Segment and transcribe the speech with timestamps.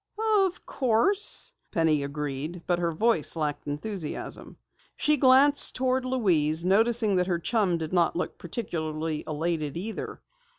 [0.37, 4.57] "Of course," Penny agreed, but her voice lacked enthusiasm.
[4.95, 10.19] She glanced toward Louise, noticing that her chum did not look particularly elated either.